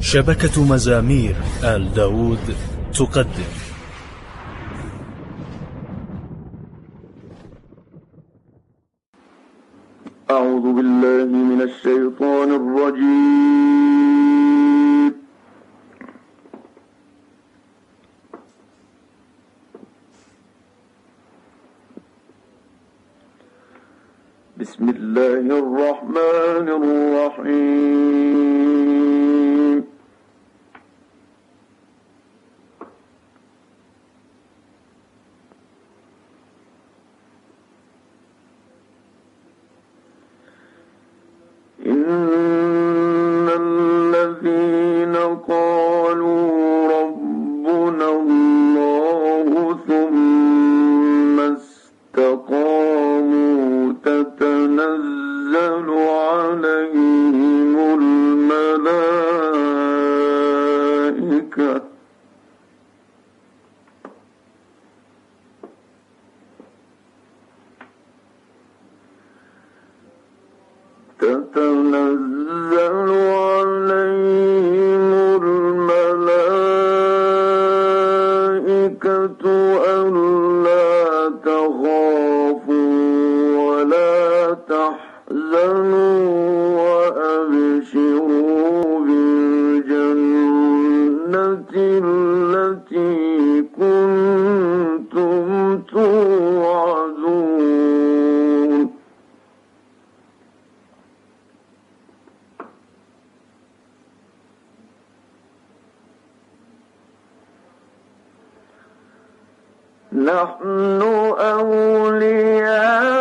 [0.00, 2.38] شبكة مزامير آل داود
[2.94, 3.52] تقدم.
[10.30, 13.56] أعوذ بالله من الشيطان الرجيم.
[24.60, 28.26] بسم الله الرحمن الرحيم.
[52.16, 52.95] تتقون.
[110.12, 111.02] نحن
[111.38, 113.15] أولياء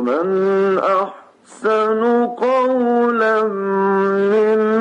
[0.00, 3.42] ومن أحسن قولا
[4.32, 4.79] ممن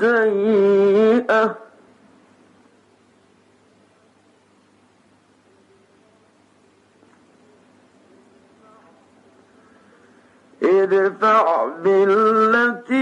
[0.00, 1.56] سيئة.
[10.62, 12.94] ادفع بالتي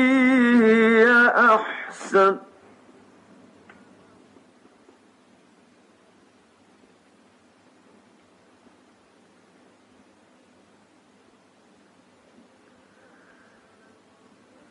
[0.64, 2.36] هي أحسن.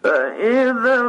[0.04, 1.02] فإذا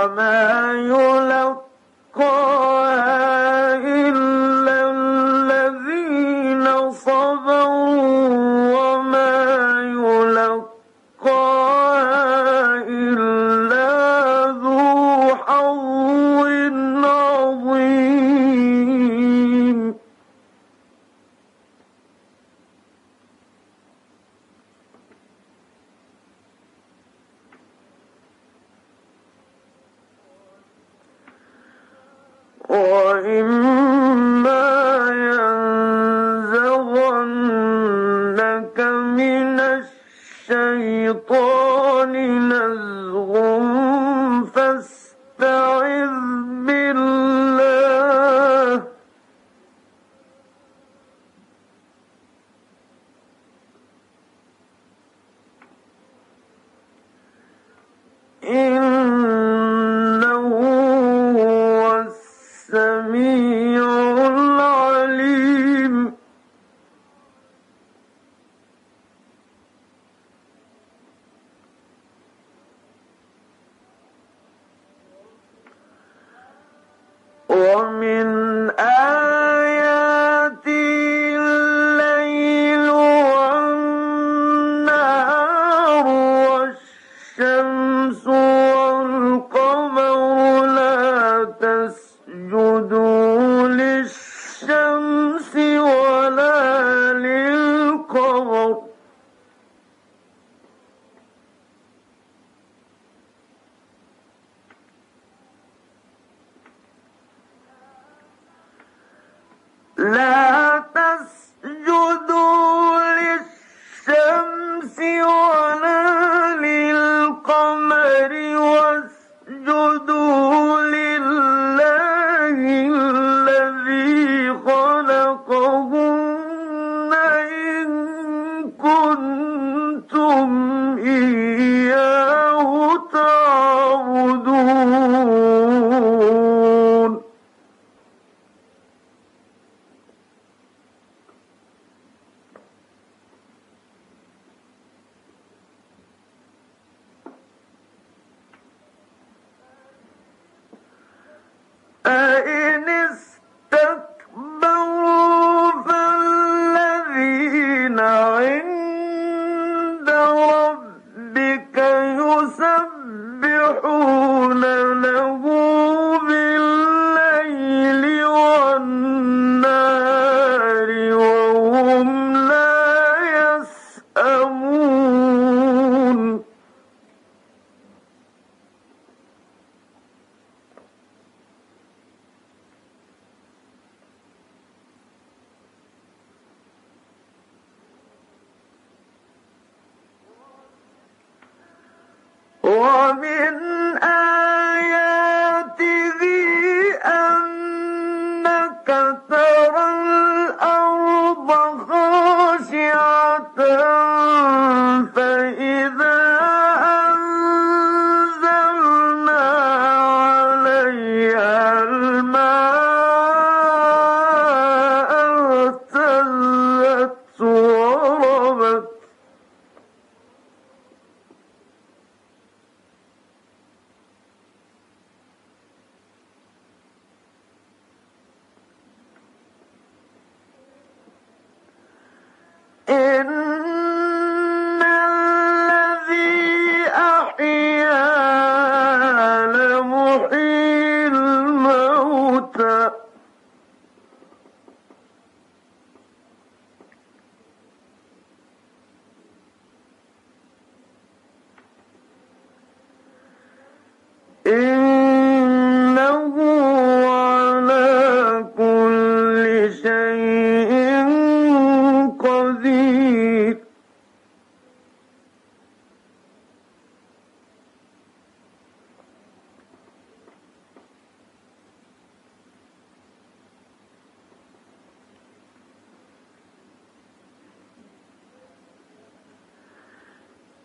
[0.00, 0.72] وما
[42.00, 42.29] Johnny.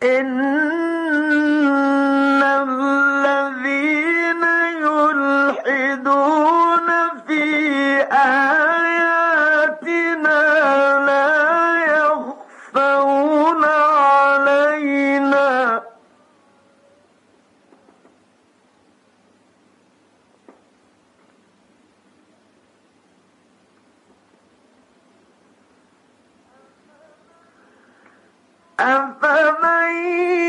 [0.05, 0.54] إن
[28.85, 30.44] أفمن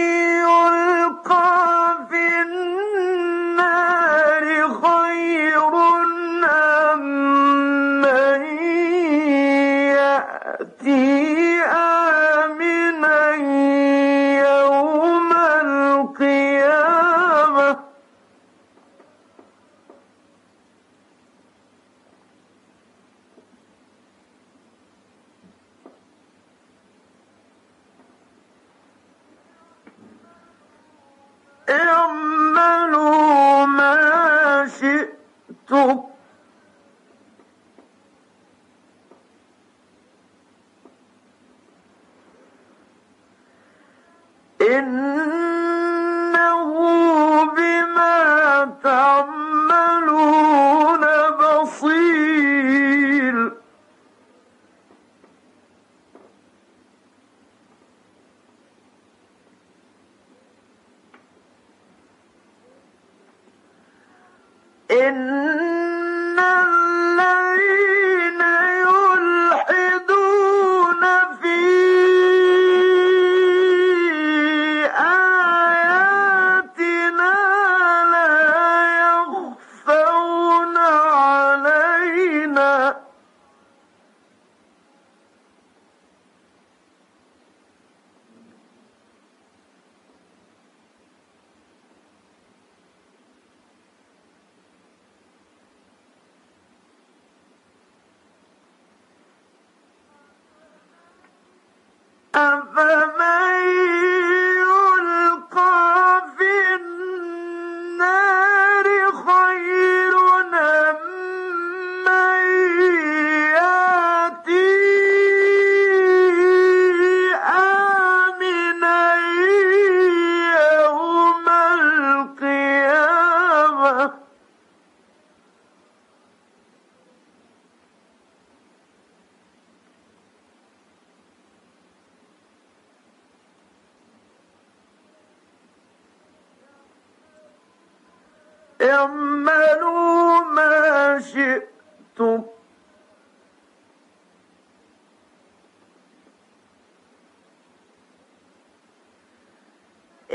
[44.67, 45.36] اعملوا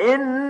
[0.01, 0.40] in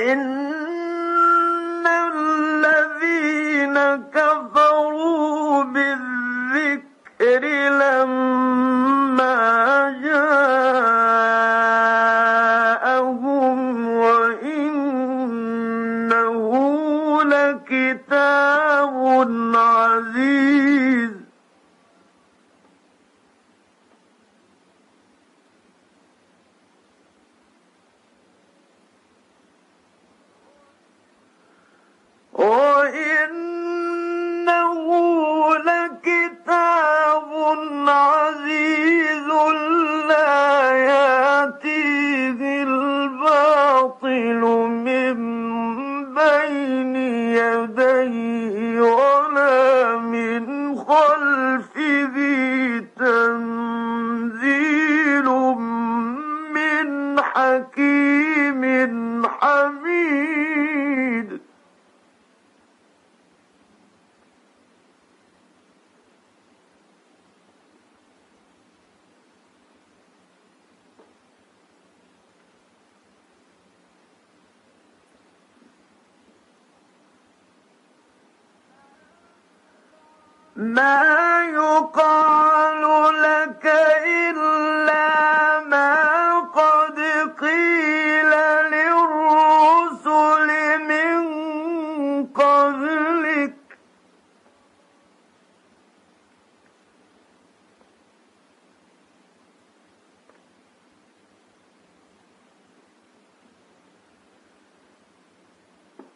[0.00, 0.59] إن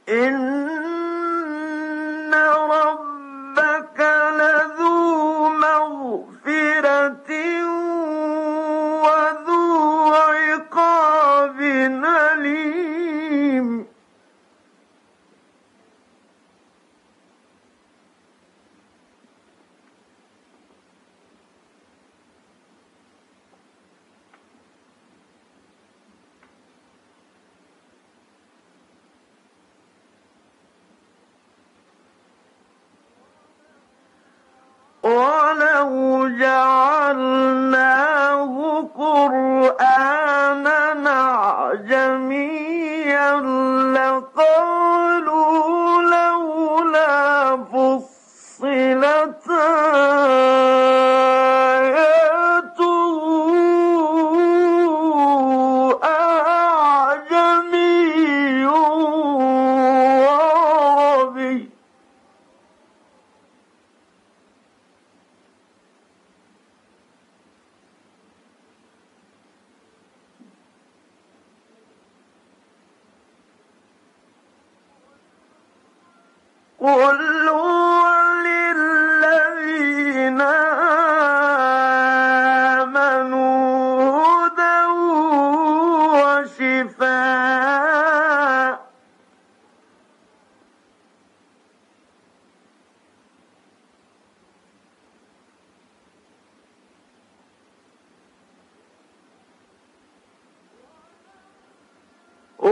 [0.09, 0.84] ولو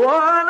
[0.05, 0.42] what?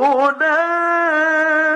[0.00, 1.69] هناك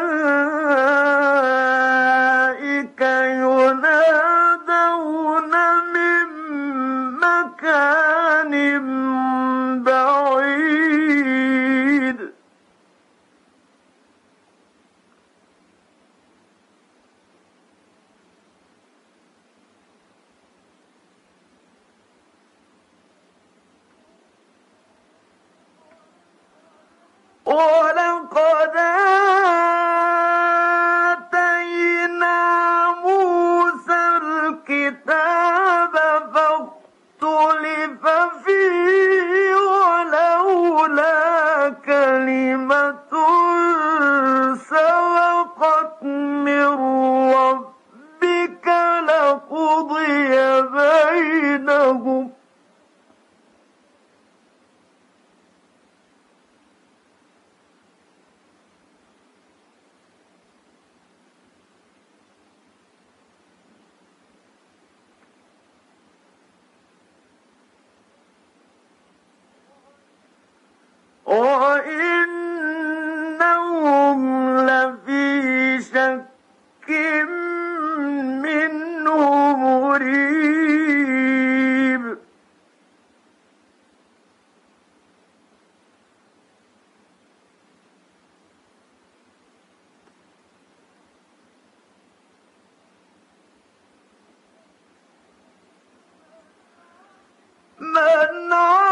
[98.27, 98.84] 人呐。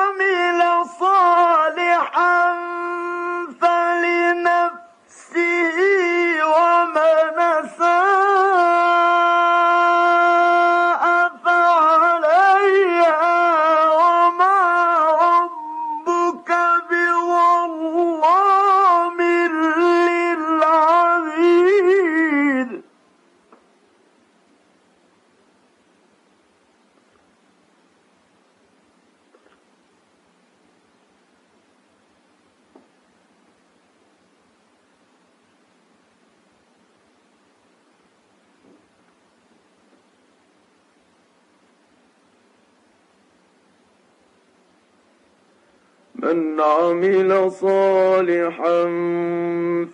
[46.33, 48.85] من عمل صالحا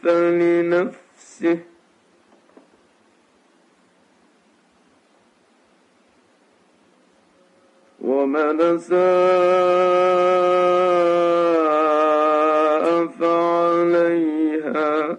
[0.03, 1.59] فلنفسه.
[8.01, 8.96] ومن ساء
[13.07, 15.18] فعليها.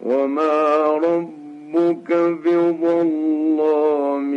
[0.00, 2.12] وما ربك
[2.44, 4.34] بظلام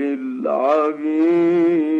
[0.00, 1.99] للعبيد.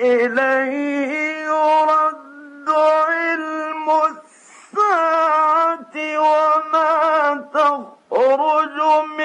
[0.00, 3.88] إليه يرد علم
[6.18, 8.78] وما تخرج
[9.18, 9.19] من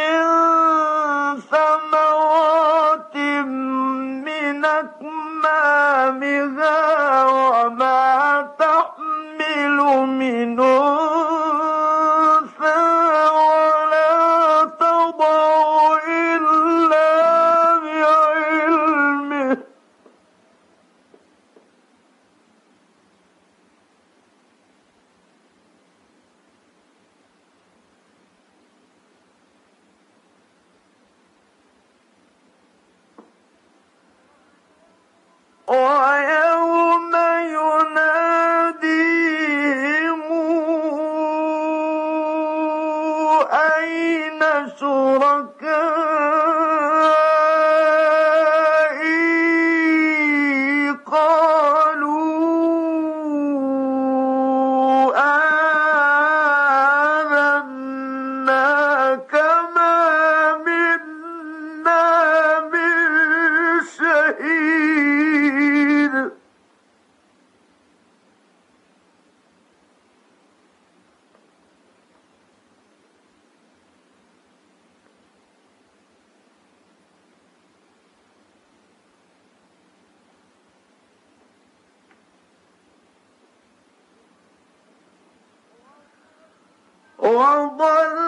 [87.35, 88.24] وضل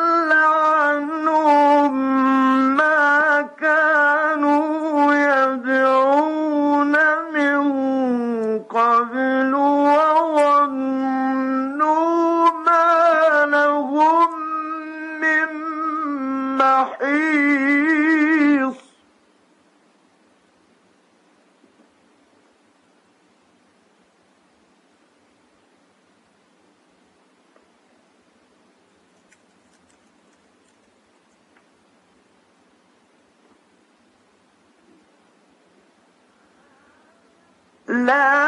[38.07, 38.46] لا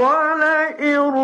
[0.00, 1.19] ولئن